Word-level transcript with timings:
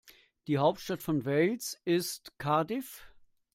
Die 0.47 0.57
Hauptstadt 0.57 1.03
von 1.03 1.25
Wales 1.25 1.79
ist 1.85 2.33
Cardiff. 2.39 3.03